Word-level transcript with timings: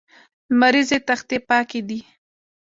لمریزې 0.51 0.97
تختې 1.07 1.37
پاکې 1.49 1.79
دي. 1.87 1.99